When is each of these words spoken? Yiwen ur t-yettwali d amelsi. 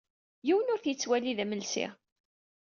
Yiwen 0.47 0.71
ur 0.73 0.79
t-yettwali 0.81 1.33
d 1.37 1.39
amelsi. 1.43 1.87